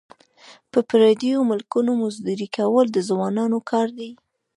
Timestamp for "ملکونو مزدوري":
1.51-2.47